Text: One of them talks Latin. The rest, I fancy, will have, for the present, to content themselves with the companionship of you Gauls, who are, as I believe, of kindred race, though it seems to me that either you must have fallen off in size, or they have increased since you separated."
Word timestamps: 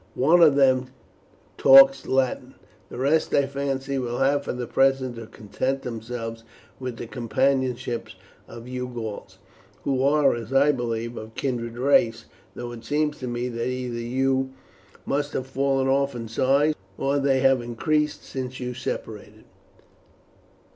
One 0.15 0.41
of 0.41 0.55
them 0.55 0.87
talks 1.59 2.07
Latin. 2.07 2.55
The 2.89 2.97
rest, 2.97 3.35
I 3.35 3.45
fancy, 3.45 3.99
will 3.99 4.17
have, 4.17 4.43
for 4.45 4.51
the 4.51 4.65
present, 4.65 5.15
to 5.17 5.27
content 5.27 5.83
themselves 5.83 6.43
with 6.79 6.97
the 6.97 7.05
companionship 7.05 8.07
of 8.47 8.67
you 8.67 8.87
Gauls, 8.87 9.37
who 9.83 10.01
are, 10.01 10.33
as 10.33 10.51
I 10.51 10.71
believe, 10.71 11.17
of 11.17 11.35
kindred 11.35 11.77
race, 11.77 12.25
though 12.55 12.71
it 12.71 12.83
seems 12.83 13.19
to 13.19 13.27
me 13.27 13.47
that 13.49 13.67
either 13.67 13.99
you 13.99 14.49
must 15.05 15.33
have 15.33 15.45
fallen 15.45 15.87
off 15.87 16.15
in 16.15 16.27
size, 16.27 16.73
or 16.97 17.19
they 17.19 17.41
have 17.41 17.61
increased 17.61 18.23
since 18.23 18.59
you 18.59 18.73
separated." 18.73 19.43